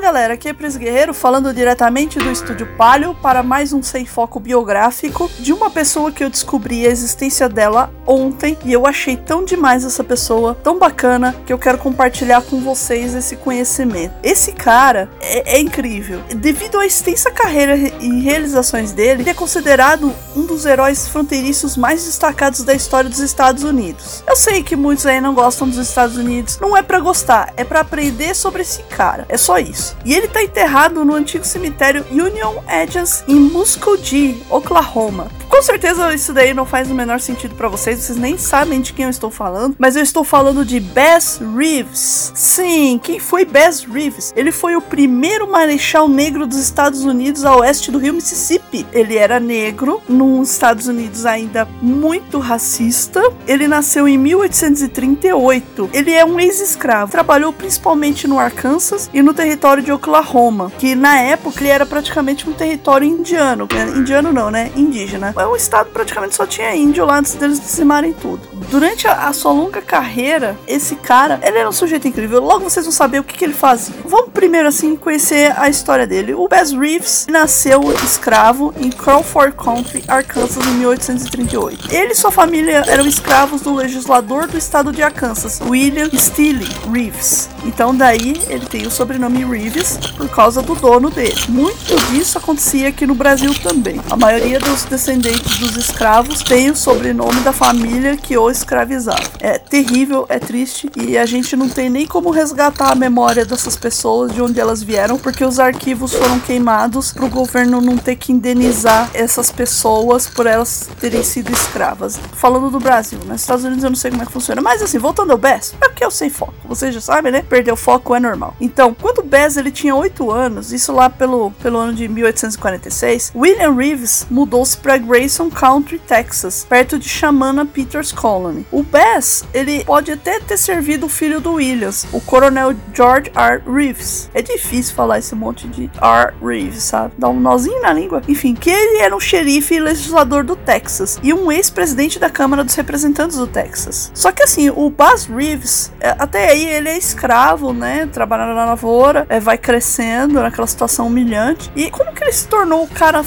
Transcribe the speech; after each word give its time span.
Galera, 0.00 0.34
aqui 0.34 0.48
é 0.48 0.52
Pris 0.52 0.76
Guerreiro 0.76 1.12
falando 1.12 1.52
diretamente 1.52 2.18
do 2.18 2.30
estúdio 2.30 2.66
Palio 2.78 3.14
para 3.14 3.42
mais 3.42 3.72
um 3.72 3.82
sem 3.82 4.06
foco 4.06 4.38
biográfico 4.38 5.28
de 5.40 5.52
uma 5.52 5.68
pessoa 5.70 6.12
que 6.12 6.22
eu 6.22 6.30
descobri 6.30 6.86
a 6.86 6.90
existência 6.90 7.48
dela 7.48 7.92
ontem 8.06 8.56
e 8.64 8.72
eu 8.72 8.86
achei 8.86 9.16
tão 9.16 9.44
demais 9.44 9.84
essa 9.84 10.04
pessoa, 10.04 10.54
tão 10.62 10.78
bacana, 10.78 11.34
que 11.44 11.52
eu 11.52 11.58
quero 11.58 11.78
compartilhar 11.78 12.42
com 12.42 12.60
vocês 12.60 13.12
esse 13.12 13.36
conhecimento. 13.36 14.14
Esse 14.22 14.52
cara 14.52 15.10
é, 15.20 15.56
é 15.56 15.60
incrível. 15.60 16.22
Devido 16.36 16.78
à 16.78 16.86
extensa 16.86 17.30
carreira 17.30 17.76
e 17.76 18.20
realizações 18.20 18.92
dele, 18.92 19.22
ele 19.22 19.30
é 19.30 19.34
considerado 19.34 20.14
um 20.34 20.46
dos 20.46 20.64
heróis 20.64 21.08
fronteiriços 21.08 21.76
mais 21.76 22.04
destacados 22.04 22.62
da 22.62 22.72
história 22.72 23.10
dos 23.10 23.20
Estados 23.20 23.64
Unidos. 23.64 24.22
Eu 24.26 24.36
sei 24.36 24.62
que 24.62 24.76
muitos 24.76 25.04
aí 25.06 25.20
não 25.20 25.34
gostam 25.34 25.68
dos 25.68 25.76
Estados 25.76 26.16
Unidos, 26.16 26.58
não 26.60 26.76
é 26.76 26.82
para 26.82 27.00
gostar, 27.00 27.52
é 27.56 27.64
para 27.64 27.80
aprender 27.80 28.34
sobre 28.34 28.62
esse 28.62 28.82
cara. 28.84 29.26
É 29.28 29.36
só 29.36 29.58
isso. 29.58 29.87
E 30.04 30.14
ele 30.14 30.28
tá 30.28 30.42
enterrado 30.42 31.04
no 31.04 31.14
antigo 31.14 31.44
cemitério 31.44 32.04
Union 32.10 32.54
Edges 32.68 33.24
em 33.28 33.36
Muskogee, 33.36 34.42
Oklahoma. 34.50 35.28
Com 35.58 35.62
certeza 35.62 36.14
isso 36.14 36.32
daí 36.32 36.54
não 36.54 36.64
faz 36.64 36.88
o 36.88 36.94
menor 36.94 37.18
sentido 37.18 37.56
para 37.56 37.66
vocês, 37.66 37.98
vocês 37.98 38.16
nem 38.16 38.38
sabem 38.38 38.80
de 38.80 38.92
quem 38.92 39.06
eu 39.06 39.10
estou 39.10 39.28
falando, 39.28 39.74
mas 39.76 39.96
eu 39.96 40.04
estou 40.04 40.22
falando 40.22 40.64
de 40.64 40.78
Bass 40.78 41.40
Reeves. 41.56 42.30
Sim, 42.32 43.00
quem 43.02 43.18
foi 43.18 43.44
Bass 43.44 43.82
Reeves? 43.82 44.32
Ele 44.36 44.52
foi 44.52 44.76
o 44.76 44.80
primeiro 44.80 45.50
marechal 45.50 46.08
negro 46.08 46.46
dos 46.46 46.58
Estados 46.58 47.04
Unidos 47.04 47.44
a 47.44 47.56
oeste 47.56 47.90
do 47.90 47.98
rio 47.98 48.14
Mississippi. 48.14 48.86
Ele 48.92 49.16
era 49.16 49.40
negro, 49.40 50.00
nos 50.08 50.52
Estados 50.52 50.86
Unidos 50.86 51.26
ainda 51.26 51.66
muito 51.82 52.38
racista. 52.38 53.20
Ele 53.44 53.66
nasceu 53.66 54.06
em 54.06 54.16
1838. 54.16 55.90
Ele 55.92 56.12
é 56.12 56.24
um 56.24 56.38
ex-escravo. 56.38 57.10
Trabalhou 57.10 57.52
principalmente 57.52 58.28
no 58.28 58.38
Arkansas 58.38 59.10
e 59.12 59.22
no 59.22 59.34
território 59.34 59.82
de 59.82 59.90
Oklahoma, 59.90 60.70
que 60.78 60.94
na 60.94 61.18
época 61.18 61.60
ele 61.60 61.68
era 61.68 61.84
praticamente 61.84 62.48
um 62.48 62.52
território 62.52 63.08
indiano. 63.08 63.66
Indiano 63.96 64.32
não, 64.32 64.52
né? 64.52 64.70
Indígena 64.76 65.34
o 65.50 65.56
estado 65.56 65.90
praticamente 65.90 66.34
só 66.34 66.46
tinha 66.46 66.74
índio 66.74 67.04
lá 67.04 67.18
antes 67.18 67.34
deles 67.34 67.60
dizimarem 67.60 68.12
tudo. 68.12 68.40
Durante 68.70 69.06
a, 69.06 69.28
a, 69.28 69.32
sua 69.32 69.52
longa 69.52 69.80
carreira, 69.80 70.58
esse 70.66 70.96
cara, 70.96 71.40
ele 71.42 71.58
era 71.58 71.68
um 71.68 71.72
sujeito 71.72 72.06
incrível. 72.06 72.40
Logo 72.40 72.68
vocês 72.68 72.84
vão 72.84 72.92
saber 72.92 73.18
o 73.18 73.24
que, 73.24 73.36
que 73.36 73.44
ele 73.44 73.54
fazia. 73.54 73.94
Vamos 74.04 74.30
primeiro, 74.32 74.68
assim, 74.68 74.94
conhecer 74.96 75.54
a 75.58 75.68
história 75.68 76.06
dele. 76.06 76.34
O 76.34 76.48
Bass 76.48 76.72
Reeves 76.72 77.26
nasceu 77.30 77.80
escravo 78.04 78.74
em 78.78 78.90
Crawford 78.90 79.56
Country, 79.56 80.04
Arkansas, 80.06 80.66
em 80.66 80.72
1838. 80.72 81.88
Ele 81.90 82.12
e 82.12 82.14
sua 82.14 82.30
família 82.30 82.84
eram 82.86 83.06
escravos 83.06 83.62
do 83.62 83.74
legislador 83.74 84.46
do 84.46 84.58
estado 84.58 84.92
de 84.92 85.02
Arkansas, 85.02 85.60
William 85.60 86.10
Steele 86.14 86.68
Reeves. 86.92 87.48
Então 87.64 87.94
daí 87.94 88.40
ele 88.48 88.66
tem 88.66 88.86
o 88.86 88.90
sobrenome 88.90 89.44
Reeves 89.44 89.96
por 90.16 90.28
causa 90.28 90.62
do 90.62 90.74
dono 90.74 91.10
dele. 91.10 91.36
Muito 91.48 91.96
disso 92.10 92.38
acontecia 92.38 92.88
aqui 92.88 93.06
no 93.06 93.14
Brasil 93.14 93.54
também. 93.62 94.00
A 94.10 94.16
maioria 94.16 94.58
dos 94.58 94.84
descendentes 94.84 95.37
dos 95.40 95.76
escravos 95.76 96.42
têm 96.42 96.70
o 96.70 96.76
sobrenome 96.76 97.40
da 97.40 97.52
família 97.52 98.16
que 98.16 98.36
o 98.36 98.50
escravizava. 98.50 99.22
É 99.40 99.58
terrível, 99.58 100.26
é 100.28 100.38
triste 100.38 100.90
e 100.96 101.16
a 101.16 101.26
gente 101.26 101.56
não 101.56 101.68
tem 101.68 101.88
nem 101.88 102.06
como 102.06 102.30
resgatar 102.30 102.92
a 102.92 102.94
memória 102.94 103.44
dessas 103.44 103.76
pessoas, 103.76 104.32
de 104.32 104.40
onde 104.42 104.60
elas 104.60 104.82
vieram, 104.82 105.18
porque 105.18 105.44
os 105.44 105.58
arquivos 105.58 106.12
foram 106.12 106.38
queimados 106.40 107.12
para 107.12 107.24
o 107.24 107.28
governo 107.28 107.80
não 107.80 107.96
ter 107.96 108.16
que 108.16 108.32
indenizar 108.32 109.10
essas 109.14 109.50
pessoas 109.50 110.26
por 110.26 110.46
elas 110.46 110.88
terem 111.00 111.22
sido 111.22 111.52
escravas. 111.52 112.18
Falando 112.34 112.70
do 112.70 112.80
Brasil, 112.80 113.18
nos 113.18 113.28
né? 113.28 113.34
Estados 113.36 113.64
Unidos 113.64 113.84
eu 113.84 113.90
não 113.90 113.96
sei 113.96 114.10
como 114.10 114.22
é 114.22 114.26
que 114.26 114.32
funciona, 114.32 114.60
mas 114.60 114.82
assim, 114.82 114.98
voltando 114.98 115.32
ao 115.32 115.38
Bess, 115.38 115.74
é 115.80 115.88
porque 115.88 116.04
eu 116.04 116.10
sei 116.10 116.30
foco. 116.30 116.54
Vocês 116.64 116.94
já 116.94 117.00
sabem, 117.00 117.32
né? 117.32 117.42
Perder 117.42 117.72
o 117.72 117.76
foco 117.76 118.14
é 118.14 118.20
normal. 118.20 118.54
Então, 118.60 118.94
quando 118.94 119.18
o 119.18 119.22
Bess 119.22 119.56
ele 119.56 119.70
tinha 119.70 119.94
8 119.94 120.30
anos, 120.30 120.72
isso 120.72 120.92
lá 120.92 121.08
pelo, 121.08 121.50
pelo 121.52 121.78
ano 121.78 121.94
de 121.94 122.08
1846, 122.08 123.32
William 123.34 123.74
Reeves 123.74 124.26
mudou-se 124.30 124.76
para 124.76 124.98
Grayson 125.28 125.50
Country, 125.50 125.98
Texas, 125.98 126.64
perto 126.66 126.98
de 126.98 127.06
Shamana 127.06 127.66
Peters 127.66 128.12
Colony. 128.12 128.64
O 128.72 128.82
Bass, 128.82 129.44
ele 129.52 129.84
pode 129.84 130.10
até 130.10 130.40
ter 130.40 130.56
servido 130.56 131.04
o 131.04 131.08
filho 131.08 131.38
do 131.38 131.52
Williams, 131.52 132.06
o 132.14 132.20
coronel 132.22 132.74
George 132.94 133.30
R. 133.36 133.62
Reeves. 133.70 134.30
É 134.32 134.40
difícil 134.40 134.94
falar 134.94 135.18
esse 135.18 135.34
monte 135.34 135.68
de 135.68 135.90
R. 136.00 136.32
Reeves, 136.42 136.82
sabe? 136.82 137.12
Dá 137.18 137.28
um 137.28 137.38
nozinho 137.38 137.82
na 137.82 137.92
língua. 137.92 138.22
Enfim, 138.26 138.54
que 138.54 138.70
ele 138.70 139.02
era 139.02 139.14
um 139.14 139.20
xerife 139.20 139.74
e 139.74 139.80
legislador 139.80 140.42
do 140.42 140.56
Texas 140.56 141.20
e 141.22 141.34
um 141.34 141.52
ex-presidente 141.52 142.18
da 142.18 142.30
Câmara 142.30 142.64
dos 142.64 142.74
Representantes 142.74 143.36
do 143.36 143.46
Texas. 143.46 144.10
Só 144.14 144.32
que 144.32 144.42
assim, 144.42 144.70
o 144.70 144.88
Bass 144.88 145.26
Reeves, 145.26 145.92
é, 146.00 146.16
até 146.18 146.52
aí 146.52 146.64
ele 146.64 146.88
é 146.88 146.96
escravo, 146.96 147.74
né? 147.74 148.08
Trabalhando 148.10 148.54
na 148.54 148.64
lavoura, 148.64 149.26
é, 149.28 149.38
vai 149.38 149.58
crescendo 149.58 150.40
naquela 150.40 150.66
situação 150.66 151.08
humilhante. 151.08 151.70
E 151.76 151.90
como 151.90 152.14
que 152.14 152.24
ele 152.24 152.32
se 152.32 152.48
tornou 152.48 152.82
o 152.82 152.88
cara 152.88 153.22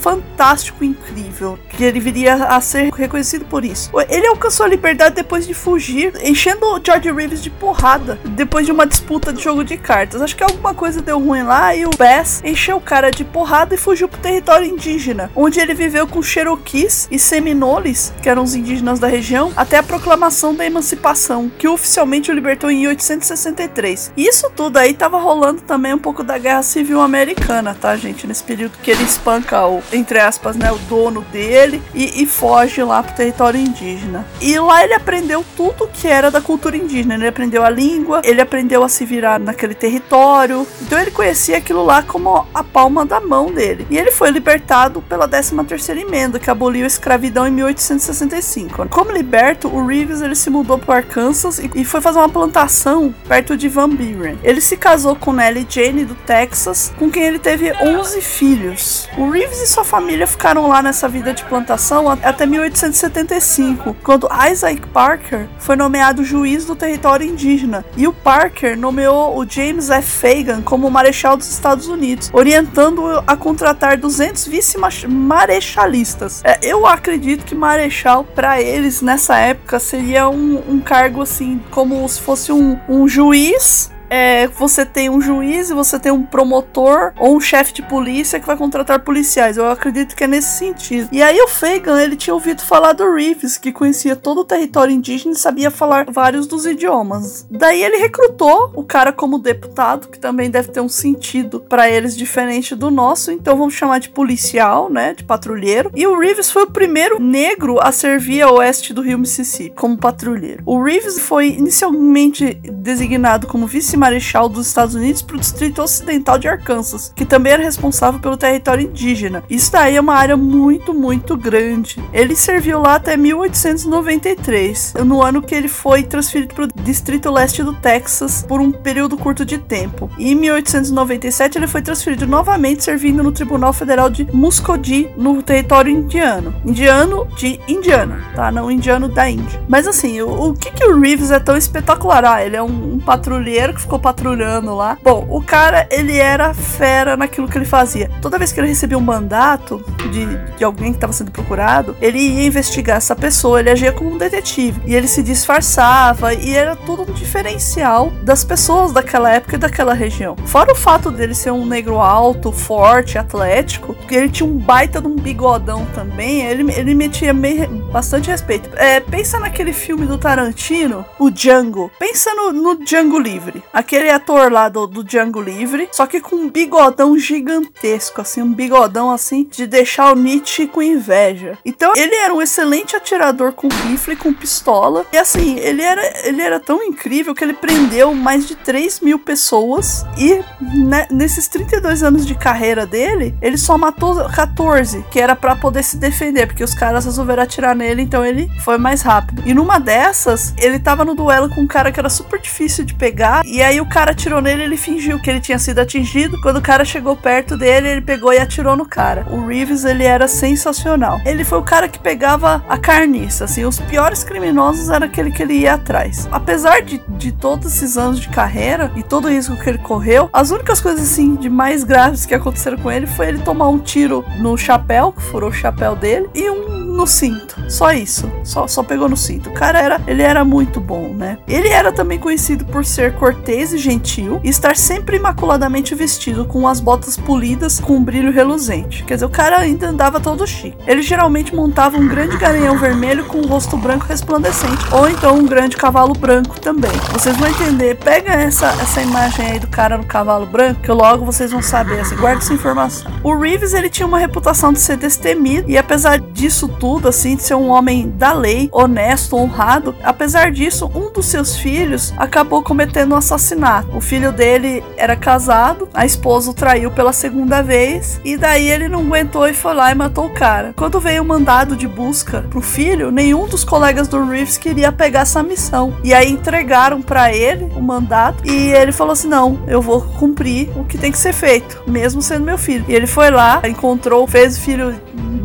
fantástico, 0.00 0.82
incrível, 0.82 1.58
que 1.68 1.84
ele 1.84 2.00
viria 2.00 2.34
a 2.34 2.60
ser 2.60 2.90
reconhecido 2.92 3.44
por 3.44 3.64
isso. 3.64 3.90
Ele 4.08 4.26
alcançou 4.26 4.64
a 4.64 4.68
liberdade 4.68 5.14
depois 5.14 5.46
de 5.46 5.52
fugir, 5.54 6.12
enchendo 6.22 6.66
o 6.66 6.80
George 6.82 7.12
Reeves 7.12 7.42
de 7.42 7.50
porrada, 7.50 8.18
depois 8.24 8.64
de 8.64 8.72
uma 8.72 8.86
disputa 8.86 9.32
de 9.32 9.42
jogo 9.42 9.62
de 9.62 9.76
cartas. 9.76 10.22
Acho 10.22 10.36
que 10.36 10.42
alguma 10.42 10.74
coisa 10.74 11.02
deu 11.02 11.18
ruim 11.18 11.42
lá 11.42 11.74
e 11.74 11.84
o 11.84 11.90
Bass 11.90 12.40
encheu 12.44 12.78
o 12.78 12.80
cara 12.80 13.10
de 13.10 13.24
porrada 13.24 13.74
e 13.74 13.78
fugiu 13.78 14.08
pro 14.08 14.20
território 14.20 14.66
indígena, 14.66 15.30
onde 15.36 15.60
ele 15.60 15.74
viveu 15.74 16.06
com 16.06 16.22
Cherokees 16.22 17.06
e 17.10 17.18
Seminoles, 17.18 18.12
que 18.22 18.28
eram 18.28 18.42
os 18.42 18.54
indígenas 18.54 18.98
da 18.98 19.06
região, 19.06 19.52
até 19.56 19.78
a 19.78 19.82
proclamação 19.82 20.54
da 20.54 20.64
emancipação, 20.64 21.50
que 21.58 21.68
oficialmente 21.68 22.30
o 22.30 22.34
libertou 22.34 22.70
em 22.70 22.80
1863. 22.80 24.12
E 24.16 24.26
isso 24.26 24.50
tudo 24.56 24.78
aí 24.78 24.94
tava 24.94 25.18
rolando 25.18 25.60
também 25.60 25.92
um 25.92 25.98
pouco 25.98 26.22
da 26.22 26.38
Guerra 26.38 26.62
Civil 26.62 27.00
Americana, 27.00 27.76
tá, 27.78 27.96
gente? 27.96 28.26
Nesse 28.26 28.42
período 28.42 28.78
que 28.82 28.90
ele 28.90 29.02
espanca 29.02 29.66
o 29.66 29.82
entre 29.92 30.18
aspas, 30.18 30.56
né, 30.56 30.70
o 30.72 30.78
dono 30.78 31.22
dele 31.32 31.82
e, 31.94 32.22
e, 32.22 32.26
foge 32.26 32.82
lá 32.82 33.02
pro 33.02 33.14
território 33.14 33.60
indígena. 33.60 34.26
E 34.40 34.58
lá 34.58 34.84
ele 34.84 34.94
aprendeu 34.94 35.44
tudo 35.56 35.88
que 35.92 36.06
era 36.06 36.30
da 36.30 36.40
cultura 36.40 36.76
indígena. 36.76 37.14
Ele 37.14 37.26
aprendeu 37.26 37.64
a 37.64 37.70
língua, 37.70 38.20
ele 38.24 38.40
aprendeu 38.40 38.82
a 38.82 38.88
se 38.88 39.04
virar 39.04 39.38
naquele 39.38 39.74
território. 39.74 40.66
Então 40.82 40.98
ele 40.98 41.10
conhecia 41.10 41.58
aquilo 41.58 41.84
lá 41.84 42.02
como 42.02 42.46
a 42.54 42.64
palma 42.64 43.04
da 43.04 43.20
mão 43.20 43.52
dele. 43.52 43.86
E 43.90 43.98
ele 43.98 44.10
foi 44.10 44.30
libertado 44.30 45.02
pela 45.02 45.28
13 45.28 45.64
terceira 45.64 46.00
emenda, 46.00 46.38
que 46.38 46.50
aboliu 46.50 46.84
a 46.84 46.86
escravidão 46.86 47.46
em 47.46 47.50
1865. 47.50 48.88
Como 48.88 49.12
liberto, 49.12 49.68
o 49.68 49.86
Reeves 49.86 50.20
ele 50.20 50.34
se 50.34 50.50
mudou 50.50 50.78
para 50.78 50.96
Arkansas 50.96 51.58
e, 51.58 51.70
e 51.74 51.84
foi 51.84 52.00
fazer 52.00 52.18
uma 52.18 52.28
plantação 52.28 53.14
perto 53.26 53.56
de 53.56 53.68
Van 53.68 53.88
Buren. 53.88 54.38
Ele 54.42 54.60
se 54.60 54.76
casou 54.76 55.16
com 55.16 55.32
Nellie 55.32 55.66
Jane 55.68 56.04
do 56.04 56.14
Texas, 56.14 56.92
com 56.98 57.10
quem 57.10 57.22
ele 57.22 57.38
teve 57.38 57.72
11 57.72 58.20
filhos. 58.20 59.08
O 59.16 59.30
Reeves 59.30 59.60
e 59.60 59.66
sua 59.66 59.79
sua 59.80 59.84
família 59.84 60.26
ficaram 60.26 60.66
lá 60.68 60.82
nessa 60.82 61.08
vida 61.08 61.32
de 61.32 61.42
plantação 61.44 62.10
até 62.10 62.44
1875, 62.44 63.96
quando 64.02 64.28
Isaac 64.50 64.86
Parker 64.88 65.48
foi 65.58 65.74
nomeado 65.74 66.22
juiz 66.22 66.66
do 66.66 66.76
território 66.76 67.26
indígena. 67.26 67.82
E 67.96 68.06
o 68.06 68.12
Parker 68.12 68.78
nomeou 68.78 69.38
o 69.38 69.48
James 69.48 69.88
F. 69.88 70.06
Fagan 70.10 70.60
como 70.60 70.90
marechal 70.90 71.34
dos 71.34 71.48
Estados 71.48 71.88
Unidos, 71.88 72.30
orientando-o 72.32 73.22
a 73.26 73.34
contratar 73.36 73.96
200 73.96 74.46
vice-marechalistas. 74.48 76.42
É, 76.44 76.58
eu 76.62 76.86
acredito 76.86 77.46
que 77.46 77.54
marechal, 77.54 78.24
para 78.24 78.60
eles, 78.60 79.00
nessa 79.00 79.38
época, 79.38 79.78
seria 79.78 80.28
um, 80.28 80.62
um 80.68 80.78
cargo 80.78 81.22
assim, 81.22 81.58
como 81.70 82.06
se 82.06 82.20
fosse 82.20 82.52
um, 82.52 82.78
um 82.86 83.08
juiz 83.08 83.90
é, 84.10 84.46
você 84.48 84.84
tem 84.84 85.08
um 85.08 85.20
juiz 85.20 85.70
você 85.70 85.98
tem 85.98 86.12
um 86.12 86.22
promotor 86.22 87.12
ou 87.18 87.36
um 87.36 87.40
chefe 87.40 87.72
de 87.72 87.82
polícia 87.82 88.40
que 88.40 88.46
vai 88.46 88.56
contratar 88.56 89.00
policiais. 89.00 89.56
Eu 89.56 89.70
acredito 89.70 90.14
que 90.16 90.24
é 90.24 90.26
nesse 90.26 90.58
sentido. 90.58 91.08
E 91.12 91.22
aí 91.22 91.40
o 91.40 91.48
Fagan, 91.48 92.00
ele 92.00 92.16
tinha 92.16 92.34
ouvido 92.34 92.62
falar 92.62 92.92
do 92.92 93.12
Reeves, 93.14 93.56
que 93.56 93.72
conhecia 93.72 94.16
todo 94.16 94.40
o 94.40 94.44
território 94.44 94.94
indígena 94.94 95.32
e 95.32 95.38
sabia 95.38 95.70
falar 95.70 96.06
vários 96.10 96.46
dos 96.46 96.66
idiomas. 96.66 97.46
Daí 97.50 97.82
ele 97.82 97.98
recrutou 97.98 98.72
o 98.74 98.82
cara 98.82 99.12
como 99.12 99.38
deputado, 99.38 100.08
que 100.08 100.18
também 100.18 100.50
deve 100.50 100.68
ter 100.68 100.80
um 100.80 100.88
sentido 100.88 101.60
para 101.60 101.88
eles 101.88 102.16
diferente 102.16 102.74
do 102.74 102.90
nosso, 102.90 103.30
então 103.30 103.56
vamos 103.56 103.74
chamar 103.74 103.98
de 103.98 104.08
policial, 104.08 104.90
né, 104.90 105.14
de 105.14 105.24
patrulheiro. 105.24 105.90
E 105.94 106.06
o 106.06 106.18
Reeves 106.18 106.50
foi 106.50 106.64
o 106.64 106.70
primeiro 106.70 107.20
negro 107.20 107.78
a 107.80 107.92
servir 107.92 108.42
a 108.42 108.50
oeste 108.50 108.92
do 108.92 109.02
rio 109.02 109.18
Mississippi 109.18 109.74
como 109.76 109.96
patrulheiro. 109.96 110.62
O 110.66 110.82
Reeves 110.82 111.18
foi 111.18 111.48
inicialmente 111.48 112.54
designado 112.64 113.46
como 113.46 113.66
vice 113.66 113.96
marechal 114.00 114.48
dos 114.48 114.66
Estados 114.66 114.94
Unidos 114.94 115.22
para 115.22 115.36
o 115.36 115.40
Distrito 115.40 115.82
Ocidental 115.82 116.38
de 116.38 116.48
Arkansas, 116.48 117.12
que 117.14 117.24
também 117.24 117.52
era 117.52 117.62
responsável 117.62 118.18
pelo 118.18 118.36
território 118.36 118.86
indígena. 118.86 119.44
Isso 119.48 119.70
daí 119.70 119.96
é 119.96 120.00
uma 120.00 120.14
área 120.14 120.36
muito, 120.36 120.94
muito 120.94 121.36
grande. 121.36 122.02
Ele 122.12 122.34
serviu 122.34 122.80
lá 122.80 122.94
até 122.94 123.16
1893, 123.16 124.94
no 125.04 125.22
ano 125.22 125.42
que 125.42 125.54
ele 125.54 125.68
foi 125.68 126.02
transferido 126.02 126.54
para 126.54 126.64
o 126.64 126.68
Distrito 126.82 127.30
Leste 127.30 127.62
do 127.62 127.74
Texas 127.74 128.44
por 128.48 128.60
um 128.60 128.72
período 128.72 129.16
curto 129.16 129.44
de 129.44 129.58
tempo. 129.58 130.10
E 130.18 130.32
em 130.32 130.34
1897 130.34 131.58
ele 131.58 131.66
foi 131.66 131.82
transferido 131.82 132.26
novamente, 132.26 132.82
servindo 132.82 133.22
no 133.22 133.32
Tribunal 133.32 133.72
Federal 133.72 134.08
de 134.08 134.26
Muscogee, 134.32 135.10
no 135.16 135.42
território 135.42 135.92
indiano. 135.92 136.54
Indiano 136.64 137.26
de 137.36 137.60
Indiana, 137.68 138.24
tá? 138.34 138.50
Não 138.50 138.70
indiano 138.70 139.08
da 139.08 139.28
Índia. 139.28 139.60
Mas 139.68 139.86
assim, 139.86 140.20
o, 140.22 140.50
o 140.50 140.54
que 140.54 140.70
que 140.70 140.84
o 140.84 140.98
Reeves 140.98 141.30
é 141.30 141.38
tão 141.38 141.56
espetacular? 141.56 142.24
Ah, 142.24 142.44
ele 142.44 142.56
é 142.56 142.62
um, 142.62 142.94
um 142.94 142.98
patrulheiro 142.98 143.74
que 143.74 143.80
ficou 143.90 143.98
patrulhando 143.98 144.72
lá. 144.72 144.96
Bom, 145.02 145.26
o 145.28 145.42
cara, 145.42 145.88
ele 145.90 146.16
era 146.16 146.54
fera 146.54 147.16
naquilo 147.16 147.48
que 147.48 147.58
ele 147.58 147.64
fazia. 147.64 148.08
Toda 148.22 148.38
vez 148.38 148.52
que 148.52 148.60
ele 148.60 148.68
recebia 148.68 148.96
um 148.96 149.00
mandato 149.00 149.84
de, 150.12 150.26
de 150.56 150.62
alguém 150.62 150.92
que 150.92 150.98
estava 150.98 151.12
sendo 151.12 151.32
procurado, 151.32 151.96
ele 152.00 152.18
ia 152.18 152.46
investigar 152.46 152.98
essa 152.98 153.16
pessoa, 153.16 153.58
ele 153.58 153.70
agia 153.70 153.92
como 153.92 154.12
um 154.12 154.18
detetive. 154.18 154.80
E 154.86 154.94
ele 154.94 155.08
se 155.08 155.24
disfarçava 155.24 156.32
e 156.32 156.54
era 156.54 156.76
tudo 156.76 157.02
um 157.02 157.12
diferencial 157.12 158.12
das 158.22 158.44
pessoas 158.44 158.92
daquela 158.92 159.32
época 159.32 159.56
e 159.56 159.58
daquela 159.58 159.92
região. 159.92 160.36
Fora 160.44 160.72
o 160.72 160.76
fato 160.76 161.10
dele 161.10 161.34
ser 161.34 161.50
um 161.50 161.66
negro 161.66 161.98
alto, 161.98 162.52
forte, 162.52 163.18
atlético, 163.18 163.96
ele 164.08 164.28
tinha 164.28 164.48
um 164.48 164.56
baita 164.56 165.00
de 165.00 165.08
um 165.08 165.16
bigodão 165.16 165.84
também, 165.94 166.42
ele, 166.42 166.72
ele 166.74 166.94
metia 166.94 167.32
meio, 167.32 167.68
bastante 167.90 168.30
respeito. 168.30 168.70
É, 168.76 169.00
pensa 169.00 169.40
naquele 169.40 169.72
filme 169.72 170.06
do 170.06 170.16
Tarantino, 170.16 171.04
o 171.18 171.28
Django. 171.30 171.90
Pensa 171.98 172.32
no, 172.34 172.52
no 172.52 172.84
Django 172.84 173.18
Livre. 173.18 173.62
Aquele 173.80 174.10
ator 174.10 174.52
lá 174.52 174.68
do, 174.68 174.86
do 174.86 175.02
Django 175.02 175.40
Livre, 175.40 175.88
só 175.90 176.06
que 176.06 176.20
com 176.20 176.36
um 176.36 176.50
bigodão 176.50 177.16
gigantesco, 177.16 178.20
assim, 178.20 178.42
um 178.42 178.52
bigodão 178.52 179.10
assim, 179.10 179.48
de 179.50 179.66
deixar 179.66 180.12
o 180.12 180.14
Nietzsche 180.14 180.66
com 180.66 180.82
inveja. 180.82 181.56
Então, 181.64 181.94
ele 181.96 182.14
era 182.14 182.34
um 182.34 182.42
excelente 182.42 182.94
atirador 182.94 183.52
com 183.52 183.68
rifle, 183.68 184.16
com 184.16 184.34
pistola. 184.34 185.06
E 185.10 185.16
assim, 185.16 185.58
ele 185.58 185.80
era, 185.80 186.28
ele 186.28 186.42
era 186.42 186.60
tão 186.60 186.82
incrível 186.82 187.34
que 187.34 187.42
ele 187.42 187.54
prendeu 187.54 188.12
mais 188.12 188.46
de 188.46 188.54
3 188.54 189.00
mil 189.00 189.18
pessoas. 189.18 190.04
E 190.18 190.42
né, 190.60 191.06
nesses 191.10 191.48
32 191.48 192.02
anos 192.02 192.26
de 192.26 192.34
carreira 192.34 192.84
dele, 192.84 193.34
ele 193.40 193.56
só 193.56 193.78
matou 193.78 194.28
14, 194.28 195.06
que 195.10 195.18
era 195.18 195.34
para 195.34 195.56
poder 195.56 195.82
se 195.82 195.96
defender, 195.96 196.46
porque 196.46 196.62
os 196.62 196.74
caras 196.74 197.06
resolveram 197.06 197.44
atirar 197.44 197.74
nele, 197.74 198.02
então 198.02 198.26
ele 198.26 198.46
foi 198.62 198.76
mais 198.76 199.00
rápido. 199.00 199.42
E 199.46 199.54
numa 199.54 199.80
dessas, 199.80 200.52
ele 200.58 200.78
tava 200.78 201.02
no 201.02 201.14
duelo 201.14 201.48
com 201.48 201.62
um 201.62 201.66
cara 201.66 201.90
que 201.90 201.98
era 201.98 202.10
super 202.10 202.38
difícil 202.38 202.84
de 202.84 202.94
pegar. 202.94 203.42
E 203.46 203.62
aí 203.62 203.69
o 203.78 203.86
cara 203.86 204.12
atirou 204.12 204.40
nele, 204.40 204.62
ele 204.62 204.76
fingiu 204.78 205.20
que 205.20 205.28
ele 205.28 205.40
tinha 205.40 205.58
sido 205.58 205.80
atingido. 205.80 206.40
Quando 206.40 206.56
o 206.56 206.62
cara 206.62 206.82
chegou 206.82 207.14
perto 207.14 207.58
dele, 207.58 207.88
ele 207.88 208.00
pegou 208.00 208.32
e 208.32 208.38
atirou 208.38 208.74
no 208.74 208.86
cara. 208.86 209.26
O 209.30 209.46
Reeves, 209.46 209.84
ele 209.84 210.04
era 210.04 210.26
sensacional. 210.26 211.20
Ele 211.26 211.44
foi 211.44 211.58
o 211.58 211.62
cara 211.62 211.88
que 211.88 211.98
pegava 211.98 212.64
a 212.66 212.78
carniça, 212.78 213.44
assim, 213.44 213.66
os 213.66 213.78
piores 213.78 214.24
criminosos 214.24 214.88
era 214.88 215.04
aquele 215.04 215.30
que 215.30 215.42
ele 215.42 215.54
ia 215.54 215.74
atrás. 215.74 216.26
Apesar 216.32 216.80
de, 216.80 217.02
de 217.08 217.32
todos 217.32 217.66
esses 217.66 217.98
anos 217.98 218.18
de 218.18 218.28
carreira 218.28 218.90
e 218.96 219.02
todo 219.02 219.26
o 219.26 219.28
risco 219.28 219.56
que 219.56 219.68
ele 219.68 219.78
correu, 219.78 220.30
as 220.32 220.50
únicas 220.50 220.80
coisas 220.80 221.02
assim 221.02 221.34
de 221.34 221.50
mais 221.50 221.84
graves 221.84 222.24
que 222.24 222.34
aconteceram 222.34 222.78
com 222.78 222.90
ele 222.90 223.06
foi 223.06 223.28
ele 223.28 223.40
tomar 223.40 223.68
um 223.68 223.78
tiro 223.78 224.24
no 224.38 224.56
chapéu, 224.56 225.12
que 225.12 225.22
furou 225.22 225.50
o 225.50 225.52
chapéu 225.52 225.94
dele, 225.94 226.28
e 226.34 226.48
um 226.48 226.79
no 226.90 227.06
cinto. 227.06 227.56
Só 227.68 227.92
isso. 227.92 228.30
Só, 228.44 228.66
só 228.66 228.82
pegou 228.82 229.08
no 229.08 229.16
cinto. 229.16 229.48
O 229.48 229.52
cara 229.52 229.80
era, 229.80 230.00
ele 230.06 230.22
era 230.22 230.44
muito 230.44 230.80
bom, 230.80 231.14
né? 231.14 231.38
Ele 231.48 231.68
era 231.68 231.92
também 231.92 232.18
conhecido 232.18 232.64
por 232.64 232.84
ser 232.84 233.14
cortês 233.14 233.72
e 233.72 233.78
gentil 233.78 234.40
e 234.42 234.48
estar 234.48 234.76
sempre 234.76 235.16
imaculadamente 235.16 235.94
vestido 235.94 236.44
com 236.44 236.66
as 236.66 236.80
botas 236.80 237.16
polidas 237.16 237.80
com 237.80 237.96
um 237.96 238.02
brilho 238.02 238.32
reluzente. 238.32 239.04
Quer 239.04 239.14
dizer, 239.14 239.26
o 239.26 239.30
cara 239.30 239.58
ainda 239.58 239.88
andava 239.88 240.20
todo 240.20 240.46
chique. 240.46 240.76
Ele 240.86 241.02
geralmente 241.02 241.54
montava 241.54 241.96
um 241.96 242.08
grande 242.08 242.36
garanhão 242.36 242.78
vermelho 242.78 243.24
com 243.24 243.38
um 243.38 243.46
rosto 243.46 243.76
branco 243.76 244.06
resplandecente, 244.06 244.84
ou 244.92 245.08
então 245.08 245.36
um 245.36 245.46
grande 245.46 245.76
cavalo 245.76 246.12
branco 246.12 246.60
também. 246.60 246.92
Vocês 247.12 247.36
vão 247.36 247.48
entender. 247.48 247.96
Pega 247.96 248.32
essa, 248.32 248.66
essa 248.66 249.00
imagem 249.02 249.46
aí 249.46 249.58
do 249.58 249.66
cara 249.68 249.96
no 249.96 250.04
cavalo 250.04 250.46
branco, 250.46 250.80
que 250.80 250.90
logo 250.90 251.24
vocês 251.24 251.50
vão 251.50 251.62
saber. 251.62 252.00
Assim, 252.00 252.16
guarda 252.16 252.42
essa 252.42 252.52
informação. 252.52 253.10
O 253.22 253.36
Reeves 253.36 253.74
ele 253.74 253.90
tinha 253.90 254.06
uma 254.06 254.18
reputação 254.18 254.72
de 254.72 254.80
ser 254.80 254.96
destemido 254.96 255.70
e 255.70 255.76
apesar 255.76 256.18
disso 256.18 256.68
tudo, 256.68 256.89
assim, 257.08 257.36
de 257.36 257.42
ser 257.42 257.54
um 257.54 257.68
homem 257.68 258.10
da 258.16 258.32
lei, 258.32 258.68
honesto, 258.72 259.36
honrado, 259.36 259.94
apesar 260.02 260.50
disso, 260.50 260.90
um 260.94 261.12
dos 261.12 261.26
seus 261.26 261.56
filhos 261.56 262.12
acabou 262.16 262.62
cometendo 262.62 263.12
um 263.12 263.16
assassinato. 263.16 263.96
O 263.96 264.00
filho 264.00 264.32
dele 264.32 264.82
era 264.96 265.16
casado, 265.16 265.88
a 265.94 266.04
esposa 266.04 266.50
o 266.50 266.54
traiu 266.54 266.90
pela 266.90 267.12
segunda 267.12 267.62
vez 267.62 268.20
e 268.24 268.36
daí 268.36 268.68
ele 268.68 268.88
não 268.88 269.00
aguentou 269.00 269.46
e 269.48 269.54
foi 269.54 269.74
lá 269.74 269.90
e 269.90 269.94
matou 269.94 270.26
o 270.26 270.34
cara. 270.34 270.72
Quando 270.76 271.00
veio 271.00 271.22
o 271.22 271.26
mandado 271.26 271.76
de 271.76 271.86
busca 271.86 272.42
pro 272.50 272.60
filho, 272.60 273.10
nenhum 273.10 273.46
dos 273.46 273.64
colegas 273.64 274.08
do 274.08 274.24
Reeves 274.24 274.58
queria 274.58 274.92
pegar 274.92 275.20
essa 275.20 275.42
missão. 275.42 275.94
E 276.02 276.12
aí 276.14 276.30
entregaram 276.30 277.02
para 277.02 277.34
ele 277.34 277.64
o 277.76 277.80
mandato 277.80 278.46
e 278.46 278.70
ele 278.70 278.92
falou 278.92 279.12
assim: 279.12 279.28
"Não, 279.28 279.60
eu 279.66 279.80
vou 279.80 280.02
cumprir 280.02 280.70
o 280.76 280.84
que 280.84 280.98
tem 280.98 281.12
que 281.12 281.18
ser 281.18 281.32
feito, 281.32 281.82
mesmo 281.86 282.22
sendo 282.22 282.44
meu 282.44 282.58
filho". 282.58 282.84
E 282.88 282.94
ele 282.94 283.06
foi 283.06 283.30
lá, 283.30 283.60
encontrou, 283.64 284.26
fez 284.26 284.56
o 284.56 284.60
filho 284.60 284.94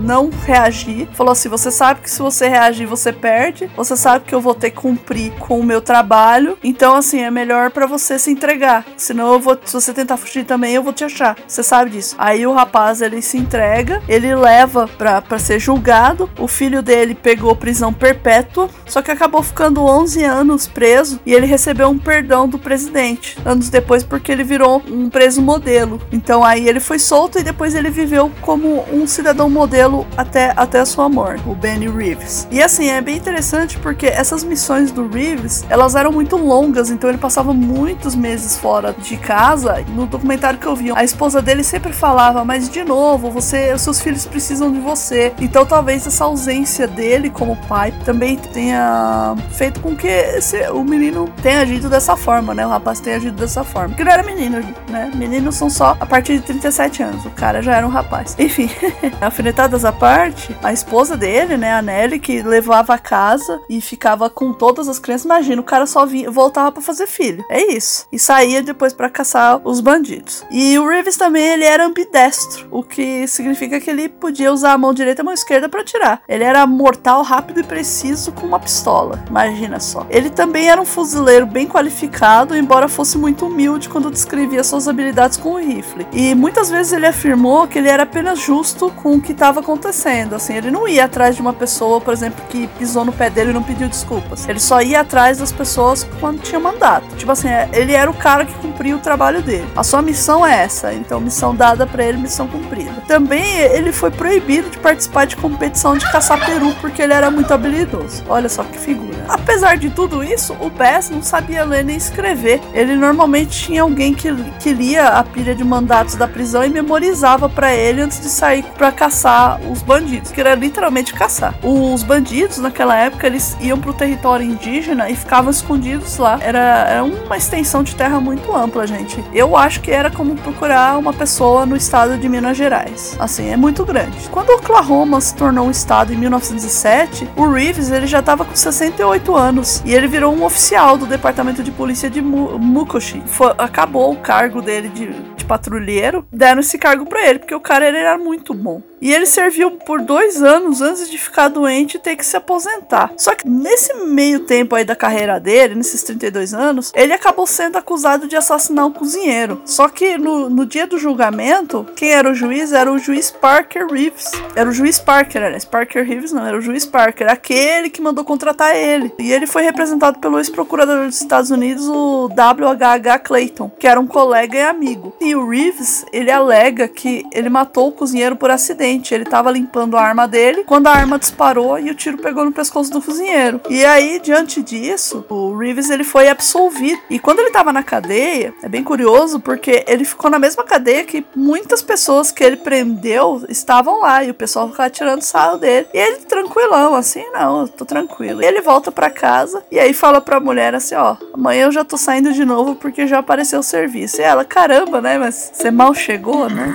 não 0.05 0.29
reagir. 0.45 1.07
Falou 1.13 1.24
assim: 1.31 1.49
você 1.49 1.71
sabe 1.71 2.01
que 2.01 2.09
se 2.09 2.19
você 2.19 2.47
reagir, 2.47 2.85
você 2.85 3.11
perde. 3.11 3.69
Você 3.75 3.95
sabe 3.95 4.25
que 4.25 4.35
eu 4.35 4.41
vou 4.41 4.53
ter 4.53 4.71
que 4.71 4.77
cumprir 4.77 5.31
com 5.33 5.59
o 5.59 5.63
meu 5.63 5.81
trabalho. 5.81 6.57
Então, 6.63 6.95
assim, 6.95 7.21
é 7.21 7.31
melhor 7.31 7.71
para 7.71 7.85
você 7.85 8.17
se 8.19 8.31
entregar. 8.31 8.85
Senão 8.97 9.33
eu 9.33 9.39
vou. 9.39 9.57
Se 9.63 9.73
você 9.73 9.93
tentar 9.93 10.17
fugir 10.17 10.45
também, 10.45 10.73
eu 10.73 10.83
vou 10.83 10.93
te 10.93 11.03
achar. 11.03 11.37
Você 11.47 11.63
sabe 11.63 11.91
disso. 11.91 12.15
Aí 12.17 12.45
o 12.45 12.53
rapaz 12.53 13.01
ele 13.01 13.21
se 13.21 13.37
entrega, 13.37 14.01
ele 14.07 14.35
leva 14.35 14.87
pra, 14.87 15.21
pra 15.21 15.39
ser 15.39 15.59
julgado. 15.59 16.29
O 16.37 16.47
filho 16.47 16.81
dele 16.81 17.15
pegou 17.15 17.55
prisão 17.55 17.93
perpétua, 17.93 18.69
só 18.85 19.01
que 19.01 19.11
acabou 19.11 19.41
ficando 19.41 19.83
11 19.83 20.23
anos 20.23 20.67
preso 20.67 21.19
e 21.25 21.33
ele 21.33 21.45
recebeu 21.45 21.89
um 21.89 21.97
perdão 21.97 22.47
do 22.47 22.59
presidente 22.59 23.37
anos 23.45 23.69
depois 23.69 24.03
porque 24.03 24.31
ele 24.31 24.43
virou 24.43 24.81
um 24.87 25.09
preso 25.09 25.41
modelo. 25.41 26.01
Então 26.11 26.43
aí 26.43 26.67
ele 26.67 26.79
foi 26.79 26.99
solto 26.99 27.39
e 27.39 27.43
depois 27.43 27.75
ele 27.75 27.89
viveu 27.89 28.31
como 28.41 28.85
um 28.91 29.07
cidadão 29.07 29.49
modelo 29.49 30.05
até, 30.17 30.53
até 30.55 30.79
a 30.79 30.85
sua 30.85 31.09
morte, 31.15 31.47
o 31.47 31.55
Benny 31.55 31.87
Reeves. 31.87 32.45
E 32.51 32.61
assim, 32.61 32.89
é 32.89 32.99
bem 32.99 33.15
interessante 33.15 33.79
porque 33.79 34.05
essas 34.05 34.43
missões 34.43 34.91
do 34.91 35.07
Reeves, 35.07 35.63
elas 35.69 35.95
eram 35.95 36.11
muito 36.11 36.35
longas, 36.35 36.91
então 36.91 37.09
ele 37.09 37.17
passava 37.17 37.53
muitos 37.53 38.15
meses 38.15 38.57
fora 38.57 38.93
de 38.93 39.15
casa. 39.15 39.83
No 39.95 40.05
documentário 40.05 40.59
que 40.59 40.65
eu 40.65 40.75
vi, 40.75 40.91
a 40.91 41.05
esposa 41.05 41.41
dele 41.41 41.63
sempre 41.63 41.93
falava, 41.93 42.43
mas 42.43 42.69
de 42.69 42.83
novo, 42.83 43.31
você, 43.31 43.71
os 43.73 43.81
seus 43.81 44.01
filhos 44.01 44.25
precisam 44.25 44.69
de 44.71 44.79
você. 44.79 45.31
Então 45.39 45.65
talvez 45.65 46.05
essa 46.05 46.25
ausência 46.25 46.85
dele 46.85 47.29
como 47.29 47.55
pai 47.67 47.93
também 48.03 48.35
tenha 48.35 49.35
feito 49.51 49.79
com 49.79 49.95
que 49.95 50.07
esse, 50.07 50.69
o 50.69 50.83
menino 50.83 51.29
tenha 51.41 51.61
agido 51.61 51.89
dessa 51.89 52.17
forma, 52.17 52.53
né? 52.53 52.65
O 52.65 52.69
rapaz 52.69 52.99
tenha 52.99 53.15
agido 53.15 53.37
dessa 53.37 53.63
forma. 53.63 53.89
Porque 53.89 54.03
não 54.03 54.11
era 54.11 54.23
menino, 54.23 54.61
né? 54.89 55.09
Meninos 55.15 55.55
são 55.55 55.69
só 55.69 55.95
a 55.97 56.05
partir 56.05 56.39
de 56.39 56.41
37 56.41 57.03
anos. 57.03 57.25
O 57.25 57.29
cara 57.29 57.61
já 57.61 57.75
era 57.77 57.87
um 57.87 57.89
rapaz. 57.89 58.35
Enfim, 58.37 58.69
alfinetadas 59.21 59.85
à 59.85 59.93
parte, 59.93 60.53
a 60.61 60.73
esposa 60.73 61.04
dele, 61.13 61.57
né, 61.57 61.73
a 61.73 61.81
Nelly, 61.81 62.19
que 62.19 62.41
levava 62.41 62.93
a 62.93 62.97
casa 62.97 63.59
e 63.69 63.81
ficava 63.81 64.29
com 64.29 64.53
todas 64.53 64.87
as 64.87 64.99
crianças. 64.99 65.25
Imagina, 65.25 65.61
o 65.61 65.65
cara 65.65 65.85
só 65.85 66.05
vinha, 66.05 66.31
voltava 66.31 66.71
para 66.71 66.81
fazer 66.81 67.07
filho. 67.07 67.43
É 67.49 67.73
isso. 67.73 68.07
E 68.11 68.17
saía 68.17 68.63
depois 68.63 68.93
para 68.93 69.09
caçar 69.09 69.59
os 69.65 69.81
bandidos. 69.81 70.45
E 70.49 70.79
o 70.79 70.87
Reeves 70.87 71.17
também, 71.17 71.43
ele 71.43 71.65
era 71.65 71.85
ambidestro, 71.85 72.67
o 72.71 72.81
que 72.81 73.27
significa 73.27 73.79
que 73.81 73.89
ele 73.89 74.07
podia 74.07 74.53
usar 74.53 74.71
a 74.71 74.77
mão 74.77 74.93
direita 74.93 75.21
e 75.21 75.23
a 75.23 75.25
mão 75.25 75.33
esquerda 75.33 75.67
para 75.67 75.81
atirar. 75.81 76.21
Ele 76.27 76.43
era 76.43 76.65
mortal, 76.65 77.21
rápido 77.23 77.59
e 77.59 77.63
preciso 77.63 78.31
com 78.31 78.47
uma 78.47 78.59
pistola. 78.59 79.23
Imagina 79.29 79.79
só. 79.79 80.05
Ele 80.09 80.29
também 80.29 80.69
era 80.69 80.79
um 80.79 80.85
fuzileiro 80.85 81.45
bem 81.45 81.67
qualificado, 81.67 82.55
embora 82.55 82.87
fosse 82.87 83.17
muito 83.17 83.47
humilde 83.47 83.89
quando 83.89 84.11
descrevia 84.11 84.63
suas 84.63 84.87
habilidades 84.87 85.37
com 85.37 85.53
o 85.53 85.57
rifle. 85.57 86.07
E 86.13 86.33
muitas 86.35 86.69
vezes 86.69 86.93
ele 86.93 87.05
afirmou 87.05 87.67
que 87.67 87.79
ele 87.79 87.89
era 87.89 88.03
apenas 88.03 88.39
justo 88.39 88.91
com 88.91 89.15
o 89.15 89.21
que 89.21 89.31
estava 89.31 89.59
acontecendo. 89.59 90.35
Assim, 90.35 90.53
ele 90.53 90.71
não 90.71 90.87
ia 90.87 90.94
atrás 91.03 91.35
de 91.35 91.41
uma 91.41 91.53
pessoa, 91.53 91.99
por 91.99 92.13
exemplo, 92.13 92.43
que 92.49 92.67
pisou 92.67 93.03
no 93.03 93.11
pé 93.11 93.29
dele 93.29 93.51
e 93.51 93.53
não 93.53 93.63
pediu 93.63 93.87
desculpas. 93.87 94.47
Ele 94.47 94.59
só 94.59 94.81
ia 94.81 95.01
atrás 95.01 95.37
das 95.37 95.51
pessoas 95.51 96.07
quando 96.19 96.41
tinha 96.41 96.59
mandato. 96.59 97.15
Tipo 97.15 97.31
assim, 97.31 97.49
é, 97.49 97.69
ele 97.73 97.93
era 97.93 98.09
o 98.09 98.13
cara 98.13 98.45
que 98.45 98.53
cumpria 98.55 98.95
o 98.95 98.99
trabalho 98.99 99.41
dele. 99.41 99.67
A 99.75 99.83
sua 99.83 100.01
missão 100.01 100.45
é 100.45 100.63
essa, 100.63 100.93
então 100.93 101.19
missão 101.19 101.55
dada 101.55 101.85
para 101.85 102.03
ele, 102.03 102.17
missão 102.17 102.47
cumprida. 102.47 103.03
Também 103.07 103.57
ele 103.57 103.91
foi 103.91 104.11
proibido 104.11 104.69
de 104.69 104.77
participar 104.77 105.25
de 105.25 105.35
competição 105.35 105.97
de 105.97 106.09
caçar 106.11 106.43
peru 106.45 106.73
porque 106.81 107.01
ele 107.01 107.13
era 107.13 107.29
muito 107.31 107.53
habilidoso. 107.53 108.23
Olha 108.27 108.49
só 108.49 108.63
que 108.63 108.77
figura. 108.77 109.14
Apesar 109.27 109.77
de 109.77 109.89
tudo 109.89 110.23
isso, 110.23 110.55
o 110.59 110.69
Bass 110.69 111.09
não 111.09 111.21
sabia 111.21 111.63
ler 111.63 111.83
nem 111.83 111.95
escrever. 111.95 112.61
Ele 112.73 112.95
normalmente 112.95 113.65
tinha 113.65 113.81
alguém 113.81 114.13
que, 114.13 114.33
que 114.59 114.73
lia 114.73 115.07
a 115.07 115.23
pilha 115.23 115.55
de 115.55 115.63
mandatos 115.63 116.15
da 116.15 116.27
prisão 116.27 116.63
e 116.63 116.69
memorizava 116.69 117.49
para 117.49 117.73
ele 117.73 118.01
antes 118.01 118.19
de 118.19 118.29
sair 118.29 118.63
para 118.77 118.91
caçar 118.91 119.59
os 119.71 119.81
bandidos, 119.81 120.31
que 120.31 120.39
era 120.39 120.55
literalmente 120.55 121.13
caçar. 121.13 121.55
Os 121.63 122.03
bandidos 122.03 122.57
naquela 122.57 122.95
época 122.95 123.27
eles 123.27 123.55
iam 123.59 123.79
pro 123.79 123.93
território 123.93 124.45
indígena 124.45 125.09
e 125.09 125.15
ficavam 125.15 125.51
escondidos 125.51 126.17
lá. 126.17 126.39
Era, 126.41 126.59
era 126.59 127.03
uma 127.03 127.37
extensão 127.37 127.83
de 127.83 127.95
terra 127.95 128.19
muito 128.19 128.55
ampla, 128.55 128.85
gente. 128.85 129.23
Eu 129.33 129.55
acho 129.55 129.81
que 129.81 129.91
era 129.91 130.09
como 130.09 130.35
procurar 130.35 130.97
uma 130.97 131.13
pessoa 131.13 131.65
no 131.65 131.75
estado 131.75 132.17
de 132.17 132.27
Minas 132.27 132.57
Gerais. 132.57 133.15
Assim, 133.19 133.49
é 133.49 133.57
muito 133.57 133.85
grande. 133.85 134.17
Quando 134.29 134.49
Oklahoma 134.49 135.19
se 135.21 135.35
tornou 135.35 135.67
um 135.67 135.71
estado 135.71 136.13
em 136.13 136.17
1907, 136.17 137.29
o 137.35 137.47
Reeves 137.47 137.91
ele 137.91 138.07
já 138.07 138.19
estava 138.19 138.45
com 138.45 138.55
68 138.55 139.14
anos 139.35 139.81
e 139.85 139.93
ele 139.93 140.07
virou 140.07 140.33
um 140.33 140.43
oficial 140.43 140.97
do 140.97 141.05
departamento 141.05 141.63
de 141.63 141.71
polícia 141.71 142.09
de 142.09 142.21
Mukoshi. 142.21 143.21
Foi, 143.25 143.53
acabou 143.57 144.11
o 144.11 144.17
cargo 144.17 144.61
dele 144.61 144.89
de, 144.89 145.07
de 145.35 145.45
patrulheiro, 145.45 146.25
deram 146.31 146.59
esse 146.59 146.77
cargo 146.77 147.05
para 147.05 147.27
ele 147.27 147.39
porque 147.39 147.55
o 147.55 147.59
cara 147.59 147.87
ele 147.87 147.97
era 147.97 148.17
muito 148.17 148.53
bom. 148.53 148.81
E 149.01 149.13
ele 149.13 149.25
serviu 149.25 149.71
por 149.71 150.01
dois 150.01 150.41
anos 150.41 150.81
antes 150.81 151.09
de 151.09 151.17
ficar 151.17 151.47
doente 151.47 151.95
e 151.95 151.99
ter 151.99 152.15
que 152.15 152.25
se 152.25 152.37
aposentar. 152.37 153.13
Só 153.17 153.35
que 153.35 153.47
nesse 153.47 153.93
meio 154.05 154.41
tempo 154.41 154.75
aí 154.75 154.85
da 154.85 154.95
carreira 154.95 155.39
dele, 155.39 155.75
nesses 155.75 156.03
32 156.03 156.53
anos, 156.53 156.91
ele 156.95 157.13
acabou 157.13 157.45
sendo 157.45 157.77
acusado 157.77 158.27
de 158.27 158.35
assassinar 158.35 158.85
um 158.85 158.91
cozinheiro. 158.91 159.61
Só 159.65 159.89
que 159.89 160.17
no, 160.17 160.49
no 160.49 160.65
dia 160.65 160.87
do 160.87 160.97
julgamento, 160.97 161.85
quem 161.95 162.11
era 162.11 162.29
o 162.29 162.33
juiz 162.33 162.71
era 162.71 162.91
o 162.91 162.97
juiz 162.97 163.31
Parker 163.31 163.87
Reeves. 163.87 164.31
Era 164.55 164.69
o 164.69 164.73
juiz 164.73 164.99
Parker, 164.99 165.43
aliás, 165.43 165.65
Parker 165.65 166.05
Reeves 166.05 166.31
não, 166.31 166.45
era 166.45 166.57
o 166.57 166.61
juiz 166.61 166.85
Parker, 166.85 167.29
aquele 167.29 167.89
que 167.89 168.01
mandou 168.01 168.23
contratar 168.23 168.75
ele. 168.75 169.13
E 169.19 169.31
ele 169.31 169.45
foi 169.45 169.63
representado 169.63 170.19
pelo 170.19 170.37
ex-procurador 170.37 171.05
dos 171.05 171.21
Estados 171.21 171.51
Unidos, 171.51 171.87
o 171.87 172.27
WHH 172.27 173.19
Clayton, 173.23 173.69
que 173.77 173.87
era 173.87 173.99
um 173.99 174.07
colega 174.07 174.57
e 174.57 174.61
amigo. 174.61 175.15
E 175.19 175.35
o 175.35 175.47
Reeves, 175.47 176.05
ele 176.13 176.31
alega 176.31 176.87
que 176.87 177.25
ele 177.31 177.49
matou 177.49 177.89
o 177.89 177.91
cozinheiro 177.91 178.35
por 178.35 178.49
acidente 178.49 178.84
ele 179.13 179.23
estava 179.23 179.51
limpando 179.51 179.97
a 179.97 180.01
arma 180.01 180.27
dele 180.27 180.63
quando 180.65 180.87
a 180.87 180.91
arma 180.91 181.19
disparou 181.19 181.79
e 181.79 181.89
o 181.89 181.95
tiro 181.95 182.17
pegou 182.17 182.45
no 182.45 182.51
pescoço 182.51 182.91
do 182.91 183.01
cozinheiro. 183.01 183.61
E 183.69 183.83
aí, 183.85 184.19
diante 184.19 184.61
disso, 184.61 185.25
o 185.29 185.57
Reeves 185.57 185.89
ele 185.89 186.03
foi 186.03 186.29
absolvido. 186.29 186.99
E 187.09 187.19
quando 187.19 187.39
ele 187.39 187.49
estava 187.49 187.73
na 187.73 187.83
cadeia, 187.83 188.53
é 188.61 188.69
bem 188.69 188.83
curioso 188.83 189.39
porque 189.39 189.83
ele 189.87 190.05
ficou 190.05 190.29
na 190.29 190.39
mesma 190.39 190.63
cadeia 190.63 191.03
que 191.03 191.25
muitas 191.35 191.81
pessoas 191.81 192.31
que 192.31 192.43
ele 192.43 192.57
prendeu 192.57 193.43
estavam 193.49 194.01
lá 194.01 194.23
e 194.23 194.31
o 194.31 194.33
pessoal 194.33 194.69
ficava 194.69 194.89
tirando 194.89 195.21
sarro 195.21 195.57
dele. 195.57 195.87
E 195.93 195.97
ele 195.97 196.17
tranquilão, 196.17 196.95
assim, 196.95 197.23
não, 197.31 197.61
eu 197.61 197.67
tô 197.67 197.85
tranquilo. 197.85 198.41
E 198.41 198.45
ele 198.45 198.61
volta 198.61 198.91
para 198.91 199.09
casa 199.09 199.63
e 199.71 199.79
aí 199.79 199.93
fala 199.93 200.21
pra 200.21 200.39
mulher 200.39 200.75
assim: 200.75 200.95
ó, 200.95 201.15
amanhã 201.33 201.65
eu 201.65 201.71
já 201.71 201.83
tô 201.83 201.97
saindo 201.97 202.33
de 202.33 202.45
novo 202.45 202.75
porque 202.75 203.07
já 203.07 203.19
apareceu 203.19 203.59
o 203.59 203.63
serviço. 203.63 204.21
E 204.21 204.23
ela, 204.23 204.45
caramba, 204.45 205.01
né? 205.01 205.17
Mas 205.17 205.51
você 205.53 205.71
mal 205.71 205.93
chegou, 205.93 206.49
né? 206.49 206.73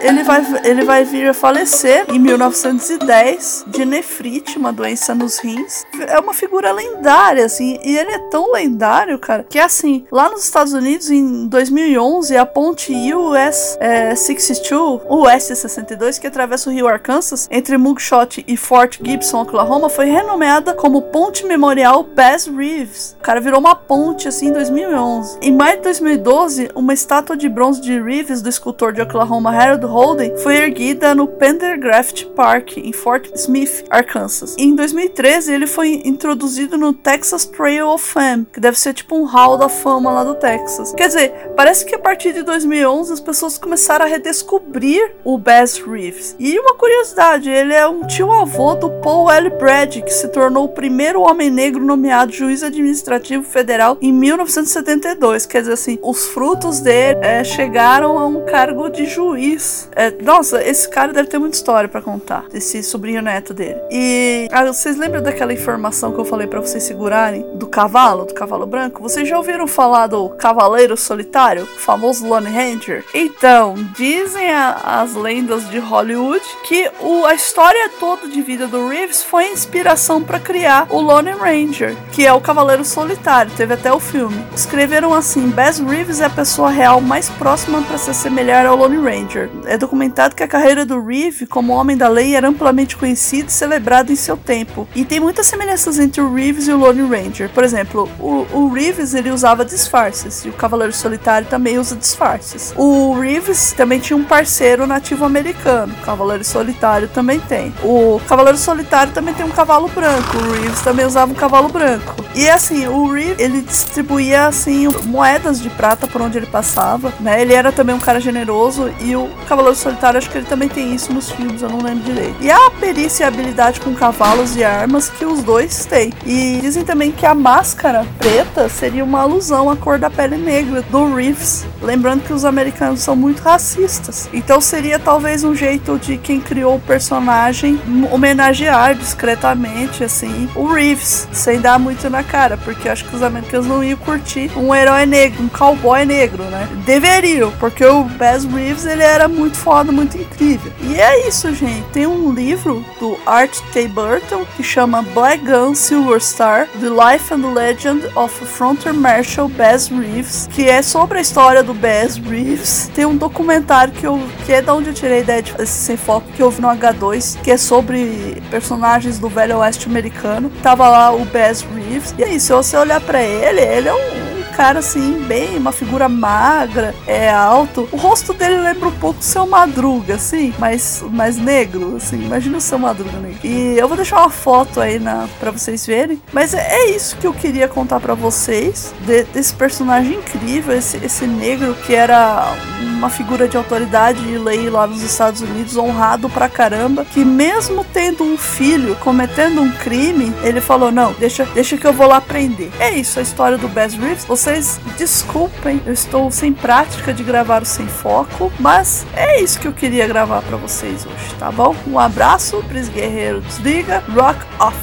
Ele 0.00 0.22
vai, 0.22 0.44
ele 0.64 0.84
vai 0.84 1.04
vir 1.04 1.28
a 1.28 1.34
falecer 1.34 2.06
em 2.08 2.18
1910 2.18 3.64
de 3.66 3.84
nefrite, 3.84 4.58
uma 4.58 4.72
doença 4.72 5.14
nos 5.14 5.38
rins. 5.38 5.84
É 6.06 6.18
uma 6.18 6.34
figura 6.34 6.72
lendária, 6.72 7.44
assim, 7.44 7.78
e 7.82 7.96
ele 7.96 8.12
é 8.12 8.18
tão 8.30 8.52
lendário, 8.52 9.18
cara, 9.18 9.44
que 9.48 9.58
assim, 9.58 10.04
lá 10.10 10.28
nos 10.28 10.44
Estados 10.44 10.72
Unidos, 10.72 11.10
em 11.10 11.46
2011, 11.46 12.36
a 12.36 12.46
ponte 12.46 12.92
US 13.14 13.76
é, 13.80 14.14
62, 14.14 15.02
US 15.08 15.42
62, 15.44 16.18
que 16.18 16.26
atravessa 16.26 16.70
o 16.70 16.72
rio 16.72 16.88
Arkansas, 16.88 17.48
entre 17.50 17.76
Mugshot 17.76 18.44
e 18.46 18.56
Fort 18.56 18.98
Gibson, 19.02 19.42
Oklahoma, 19.42 19.88
foi 19.88 20.06
renomeada 20.06 20.74
como 20.74 21.02
Ponte 21.02 21.44
Memorial 21.44 22.02
Bass 22.02 22.46
Reeves. 22.46 23.16
O 23.18 23.22
cara 23.22 23.40
virou 23.40 23.60
uma 23.60 23.74
ponte, 23.74 24.28
assim, 24.28 24.48
em 24.48 24.52
2011. 24.52 25.38
Em 25.40 25.52
maio 25.52 25.76
de 25.76 25.82
2012, 25.84 26.70
uma 26.74 26.92
estátua 26.92 27.36
de 27.36 27.48
bronze 27.48 27.80
de 27.80 28.00
Reeves 28.00 28.42
do 28.42 28.48
escultor 28.48 28.92
de 28.92 29.00
Oklahoma 29.00 29.50
Harold 29.50 29.81
Holden 29.86 30.36
foi 30.38 30.56
erguida 30.56 31.14
no 31.14 31.26
Pendergraft 31.26 32.26
Park, 32.34 32.76
em 32.76 32.92
Fort 32.92 33.30
Smith, 33.34 33.84
Arkansas. 33.90 34.56
Em 34.58 34.74
2013, 34.74 35.52
ele 35.52 35.66
foi 35.66 36.02
introduzido 36.04 36.76
no 36.76 36.92
Texas 36.92 37.44
Trail 37.44 37.88
of 37.88 38.04
Fame, 38.04 38.46
que 38.52 38.60
deve 38.60 38.78
ser 38.78 38.94
tipo 38.94 39.16
um 39.16 39.24
hall 39.24 39.56
da 39.56 39.68
fama 39.68 40.10
lá 40.12 40.24
do 40.24 40.34
Texas. 40.34 40.92
Quer 40.92 41.08
dizer, 41.08 41.32
parece 41.56 41.84
que 41.84 41.94
a 41.94 41.98
partir 41.98 42.32
de 42.32 42.42
2011 42.42 43.12
as 43.12 43.20
pessoas 43.20 43.58
começaram 43.58 44.04
a 44.04 44.08
redescobrir 44.08 45.14
o 45.24 45.38
Bass 45.38 45.78
Reeves. 45.78 46.36
E 46.38 46.58
uma 46.58 46.74
curiosidade, 46.74 47.50
ele 47.50 47.74
é 47.74 47.86
um 47.86 48.06
tio-avô 48.06 48.74
do 48.74 48.90
Paul 49.00 49.30
L. 49.30 49.50
Brady, 49.50 50.02
que 50.02 50.12
se 50.12 50.28
tornou 50.28 50.64
o 50.64 50.68
primeiro 50.68 51.22
homem 51.22 51.50
negro 51.50 51.84
nomeado 51.84 52.32
juiz 52.32 52.62
administrativo 52.62 53.44
federal 53.44 53.96
em 54.00 54.12
1972. 54.12 55.46
Quer 55.46 55.60
dizer 55.60 55.72
assim, 55.72 55.98
os 56.02 56.26
frutos 56.26 56.80
dele 56.80 57.18
é, 57.22 57.44
chegaram 57.44 58.18
a 58.18 58.26
um 58.26 58.44
cargo 58.44 58.88
de 58.88 59.06
juiz. 59.06 59.71
É, 59.94 60.10
nossa, 60.22 60.62
esse 60.62 60.88
cara 60.88 61.12
deve 61.12 61.28
ter 61.28 61.38
muita 61.38 61.56
história 61.56 61.88
para 61.88 62.00
contar, 62.00 62.44
esse 62.52 62.82
sobrinho 62.82 63.22
neto 63.22 63.52
dele. 63.54 63.80
E 63.90 64.48
ah, 64.50 64.64
vocês 64.66 64.96
lembram 64.96 65.22
daquela 65.22 65.52
informação 65.52 66.12
que 66.12 66.18
eu 66.18 66.24
falei 66.24 66.46
para 66.46 66.60
vocês 66.60 66.82
segurarem 66.82 67.44
do 67.54 67.66
cavalo, 67.66 68.24
do 68.24 68.34
cavalo 68.34 68.66
branco? 68.66 69.02
Vocês 69.02 69.28
já 69.28 69.36
ouviram 69.36 69.66
falar 69.66 70.06
do 70.06 70.28
Cavaleiro 70.30 70.96
Solitário, 70.96 71.64
o 71.64 71.66
famoso 71.66 72.26
Lone 72.26 72.50
Ranger? 72.50 73.04
Então, 73.14 73.74
dizem 73.96 74.50
a, 74.50 75.00
as 75.02 75.14
lendas 75.14 75.68
de 75.68 75.78
Hollywood 75.78 76.42
que 76.66 76.90
o, 77.00 77.24
a 77.24 77.34
história 77.34 77.90
toda 78.00 78.28
de 78.28 78.42
vida 78.42 78.66
do 78.66 78.88
Reeves 78.88 79.22
foi 79.22 79.46
inspiração 79.48 80.22
para 80.22 80.40
criar 80.40 80.86
o 80.90 81.00
Lone 81.00 81.32
Ranger, 81.32 81.96
que 82.12 82.26
é 82.26 82.32
o 82.32 82.40
Cavaleiro 82.40 82.84
Solitário. 82.84 83.52
Teve 83.56 83.74
até 83.74 83.92
o 83.92 84.00
filme. 84.00 84.44
Escreveram 84.54 85.14
assim: 85.14 85.48
Bass 85.50 85.78
Reeves 85.78 86.20
é 86.20 86.24
a 86.24 86.30
pessoa 86.30 86.70
real 86.70 87.00
mais 87.00 87.28
próxima 87.30 87.82
para 87.82 87.98
se 87.98 88.10
assemelhar 88.10 88.66
ao 88.66 88.76
Lone 88.76 88.96
Ranger. 88.96 89.50
É 89.66 89.76
documentado 89.76 90.34
que 90.34 90.42
a 90.42 90.48
carreira 90.48 90.84
do 90.84 91.00
Reeve 91.00 91.46
como 91.46 91.72
homem 91.72 91.96
da 91.96 92.08
lei 92.08 92.34
era 92.34 92.48
amplamente 92.48 92.96
conhecida 92.96 93.48
e 93.48 93.52
celebrada 93.52 94.12
em 94.12 94.16
seu 94.16 94.36
tempo. 94.36 94.88
E 94.94 95.04
tem 95.04 95.20
muitas 95.20 95.46
semelhanças 95.46 95.98
entre 95.98 96.20
o 96.20 96.32
Reeves 96.32 96.68
e 96.68 96.72
o 96.72 96.76
Lone 96.76 97.02
Ranger. 97.02 97.48
Por 97.50 97.64
exemplo, 97.64 98.08
o, 98.18 98.46
o 98.52 98.68
Reeves 98.68 99.14
ele 99.14 99.30
usava 99.30 99.64
disfarces 99.64 100.44
e 100.44 100.48
o 100.48 100.52
Cavaleiro 100.52 100.92
Solitário 100.92 101.46
também 101.48 101.78
usa 101.78 101.96
disfarces. 101.96 102.74
O 102.76 103.18
Reeves 103.18 103.72
também 103.72 103.98
tinha 103.98 104.16
um 104.16 104.24
parceiro 104.24 104.86
nativo 104.86 105.24
americano. 105.24 105.94
O 106.00 106.04
Cavaleiro 106.04 106.44
Solitário 106.44 107.08
também 107.08 107.40
tem. 107.40 107.72
O 107.82 108.20
Cavaleiro 108.28 108.58
Solitário 108.58 109.12
também 109.12 109.34
tem 109.34 109.44
um 109.44 109.50
cavalo 109.50 109.88
branco. 109.88 110.36
O 110.36 110.52
Reeves 110.52 110.80
também 110.80 111.06
usava 111.06 111.32
um 111.32 111.34
cavalo 111.34 111.68
branco. 111.68 112.24
E 112.34 112.48
assim, 112.48 112.86
o 112.86 113.12
Reeves 113.12 113.38
ele 113.38 113.60
distribuía 113.60 114.46
assim 114.46 114.88
moedas 115.06 115.60
de 115.60 115.70
prata 115.70 116.06
por 116.06 116.20
onde 116.20 116.38
ele 116.38 116.46
passava, 116.46 117.12
né? 117.20 117.40
Ele 117.40 117.52
era 117.52 117.72
também 117.72 117.94
um 117.94 118.00
cara 118.00 118.20
generoso 118.20 118.92
e 119.00 119.14
o 119.14 119.28
Cavaleiro 119.52 119.76
Solitário 119.76 120.16
acho 120.16 120.30
que 120.30 120.38
ele 120.38 120.46
também 120.46 120.66
tem 120.66 120.94
isso 120.94 121.12
nos 121.12 121.30
filmes, 121.30 121.60
eu 121.60 121.68
não 121.68 121.82
lembro 121.82 122.02
direito. 122.04 122.36
E 122.40 122.50
a 122.50 122.70
perícia 122.70 123.24
e 123.24 123.26
a 123.26 123.28
habilidade 123.28 123.82
com 123.82 123.94
cavalos 123.94 124.56
e 124.56 124.64
armas 124.64 125.10
que 125.10 125.26
os 125.26 125.42
dois 125.42 125.84
têm. 125.84 126.10
E 126.24 126.58
dizem 126.62 126.82
também 126.86 127.12
que 127.12 127.26
a 127.26 127.34
máscara 127.34 128.06
preta 128.18 128.66
seria 128.70 129.04
uma 129.04 129.20
alusão 129.20 129.68
à 129.68 129.76
cor 129.76 129.98
da 129.98 130.08
pele 130.08 130.38
negra 130.38 130.80
do 130.80 131.14
Reeves, 131.14 131.66
lembrando 131.82 132.22
que 132.22 132.32
os 132.32 132.44
americanos 132.44 133.00
são 133.00 133.16
muito 133.16 133.42
racistas. 133.42 134.28
Então 134.32 134.60
seria 134.60 134.98
talvez 134.98 135.44
um 135.44 135.54
jeito 135.54 135.98
de 135.98 136.16
quem 136.16 136.40
criou 136.40 136.76
o 136.76 136.80
personagem 136.80 137.80
homenagear 138.10 138.94
discretamente 138.94 140.04
assim 140.04 140.48
o 140.54 140.66
Reeves, 140.66 141.28
sem 141.32 141.60
dar 141.60 141.78
muito 141.78 142.08
na 142.08 142.22
cara, 142.22 142.56
porque 142.56 142.88
acho 142.88 143.04
que 143.04 143.16
os 143.16 143.22
americanos 143.22 143.66
não 143.66 143.82
iam 143.82 143.98
curtir 143.98 144.50
um 144.56 144.74
herói 144.74 145.06
negro, 145.06 145.42
um 145.42 145.48
cowboy 145.48 146.04
negro, 146.04 146.44
né? 146.44 146.68
Deveriam, 146.84 147.50
porque 147.58 147.84
o 147.84 148.04
Bass 148.04 148.44
Reeves 148.44 148.86
ele 148.86 149.02
era 149.02 149.28
muito 149.28 149.56
foda, 149.56 149.92
muito 149.92 150.16
incrível. 150.16 150.72
E 150.82 151.00
é 151.00 151.28
isso, 151.28 151.52
gente. 151.54 151.82
Tem 151.92 152.06
um 152.06 152.32
livro 152.32 152.84
do 153.00 153.18
Art 153.26 153.58
K. 153.72 153.88
Burton 153.88 154.44
que 154.56 154.62
chama 154.62 155.02
Black 155.14 155.44
Gun 155.44 155.74
Silver 155.74 156.20
Star: 156.20 156.68
The 156.80 156.88
Life 156.88 157.32
and 157.32 157.52
Legend 157.52 158.06
of 158.14 158.32
Frontier 158.46 158.94
Marshal 158.94 159.48
Bass 159.48 159.88
Reeves, 159.88 160.48
que 160.52 160.68
é 160.68 160.82
sobre 160.82 161.18
a 161.18 161.20
história 161.20 161.62
do 161.62 161.71
Bass 161.74 162.16
Reeves. 162.16 162.90
Tem 162.94 163.06
um 163.06 163.16
documentário 163.16 163.92
que, 163.92 164.06
eu, 164.06 164.20
que 164.44 164.52
é 164.52 164.62
da 164.62 164.74
onde 164.74 164.90
eu 164.90 164.94
tirei 164.94 165.18
a 165.18 165.20
ideia 165.20 165.42
desse 165.42 165.72
sem 165.72 165.96
foco 165.96 166.26
que 166.34 166.42
eu 166.42 166.50
vi 166.50 166.60
no 166.60 166.68
H2, 166.68 167.40
que 167.42 167.50
é 167.50 167.56
sobre 167.56 168.42
personagens 168.50 169.18
do 169.18 169.28
Velho 169.28 169.58
Oeste 169.58 169.88
americano. 169.88 170.50
Tava 170.62 170.88
lá 170.88 171.12
o 171.12 171.24
Bass 171.24 171.62
Reeves. 171.74 172.14
E 172.18 172.24
aí, 172.24 172.40
se 172.40 172.52
você 172.52 172.76
olhar 172.76 173.00
para 173.00 173.22
ele, 173.22 173.60
ele 173.60 173.88
é 173.88 173.94
um 173.94 174.31
cara 174.52 174.78
assim, 174.78 175.24
bem, 175.26 175.56
uma 175.56 175.72
figura 175.72 176.08
magra, 176.08 176.94
é 177.06 177.30
alto. 177.30 177.88
O 177.90 177.96
rosto 177.96 178.32
dele 178.32 178.58
lembra 178.58 178.88
um 178.88 178.92
pouco 178.92 179.20
o 179.20 179.22
seu 179.22 179.46
Madruga, 179.46 180.14
assim, 180.14 180.54
mais, 180.58 181.02
mais 181.10 181.36
negro, 181.36 181.96
assim. 181.96 182.22
Imagina 182.24 182.58
o 182.58 182.60
seu 182.60 182.78
Madruga 182.78 183.18
negro. 183.18 183.40
E 183.42 183.78
eu 183.78 183.88
vou 183.88 183.96
deixar 183.96 184.20
uma 184.20 184.30
foto 184.30 184.80
aí 184.80 184.98
na, 184.98 185.28
pra 185.40 185.50
vocês 185.50 185.86
verem. 185.86 186.20
Mas 186.32 186.54
é, 186.54 186.60
é 186.60 186.90
isso 186.90 187.16
que 187.16 187.26
eu 187.26 187.32
queria 187.32 187.68
contar 187.68 188.00
para 188.00 188.14
vocês 188.14 188.94
de, 189.00 189.24
desse 189.24 189.54
personagem 189.54 190.18
incrível, 190.18 190.76
esse, 190.76 190.98
esse 190.98 191.26
negro 191.26 191.74
que 191.86 191.94
era 191.94 192.54
uma 192.80 193.10
figura 193.10 193.48
de 193.48 193.56
autoridade 193.56 194.22
de 194.22 194.38
lei 194.38 194.70
lá 194.70 194.86
nos 194.86 195.02
Estados 195.02 195.40
Unidos, 195.40 195.76
honrado 195.76 196.28
pra 196.30 196.48
caramba, 196.48 197.04
que 197.04 197.24
mesmo 197.24 197.84
tendo 197.92 198.22
um 198.22 198.36
filho 198.36 198.94
cometendo 198.96 199.60
um 199.60 199.70
crime, 199.72 200.32
ele 200.42 200.60
falou: 200.60 200.92
Não, 200.92 201.12
deixa, 201.14 201.44
deixa 201.46 201.76
que 201.76 201.86
eu 201.86 201.92
vou 201.92 202.06
lá 202.06 202.20
prender. 202.20 202.70
É 202.78 202.90
isso, 202.90 203.18
a 203.18 203.22
história 203.22 203.58
do 203.58 203.68
Bass 203.68 203.94
Reeves. 203.94 204.24
Vocês 204.42 204.80
desculpem, 204.98 205.80
eu 205.86 205.92
estou 205.92 206.28
sem 206.28 206.52
prática 206.52 207.14
de 207.14 207.22
gravar 207.22 207.62
o 207.62 207.64
sem 207.64 207.86
foco, 207.86 208.52
mas 208.58 209.06
é 209.14 209.40
isso 209.40 209.60
que 209.60 209.68
eu 209.68 209.72
queria 209.72 210.04
gravar 210.04 210.42
para 210.42 210.56
vocês 210.56 211.06
hoje, 211.06 211.32
tá 211.38 211.48
bom? 211.52 211.76
Um 211.86 211.96
abraço, 211.96 212.60
Pris 212.64 212.88
Guerreiro 212.88 213.40
desliga, 213.40 214.02
rock 214.12 214.40
off. 214.58 214.76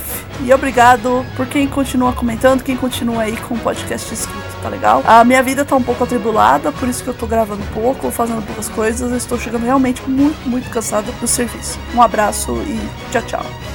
E 0.45 0.53
obrigado 0.53 1.25
por 1.35 1.45
quem 1.45 1.67
continua 1.67 2.13
comentando, 2.13 2.63
quem 2.63 2.77
continua 2.77 3.23
aí 3.23 3.35
com 3.35 3.55
o 3.55 3.59
podcast 3.59 4.13
escrito, 4.13 4.61
tá 4.61 4.69
legal? 4.69 5.03
A 5.05 5.25
minha 5.25 5.43
vida 5.43 5.65
tá 5.65 5.75
um 5.75 5.83
pouco 5.83 6.05
atribulada, 6.05 6.71
por 6.71 6.87
isso 6.87 7.03
que 7.03 7.09
eu 7.09 7.13
tô 7.13 7.27
gravando 7.27 7.61
pouco, 7.73 8.09
fazendo 8.11 8.41
poucas 8.41 8.69
coisas. 8.69 9.11
Eu 9.11 9.17
estou 9.17 9.37
chegando 9.37 9.65
realmente 9.65 10.09
muito, 10.09 10.39
muito 10.47 10.69
cansada 10.69 11.11
do 11.11 11.27
serviço. 11.27 11.77
Um 11.93 12.01
abraço 12.01 12.53
e 12.61 13.11
tchau, 13.11 13.23
tchau. 13.23 13.68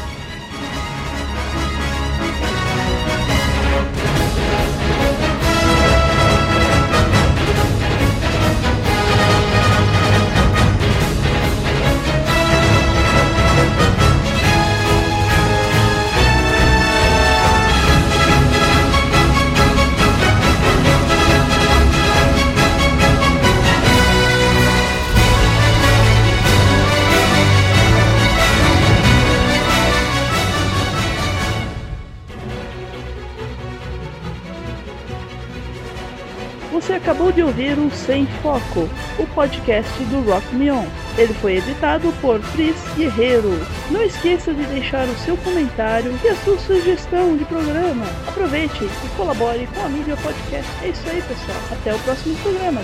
Ouvir 37.44 37.78
o 37.78 37.90
Sem 37.90 38.26
Foco, 38.42 38.88
o 39.18 39.26
podcast 39.34 39.92
do 40.04 40.20
Rock 40.22 40.54
Me 40.54 40.70
On. 40.70 40.86
Ele 41.16 41.32
foi 41.34 41.58
editado 41.58 42.12
por 42.20 42.40
Pris 42.52 42.76
Guerreiro. 42.96 43.50
Não 43.90 44.02
esqueça 44.02 44.52
de 44.52 44.64
deixar 44.66 45.06
o 45.06 45.16
seu 45.18 45.36
comentário 45.38 46.12
e 46.24 46.28
a 46.28 46.36
sua 46.36 46.58
sugestão 46.58 47.36
de 47.36 47.44
programa. 47.44 48.06
Aproveite 48.26 48.84
e 48.84 49.08
colabore 49.16 49.68
com 49.74 49.84
a 49.84 49.88
mídia 49.88 50.16
podcast. 50.16 50.70
É 50.82 50.88
isso 50.88 51.08
aí, 51.08 51.22
pessoal. 51.22 51.58
Até 51.70 51.94
o 51.94 51.98
próximo 52.00 52.34
programa. 52.36 52.80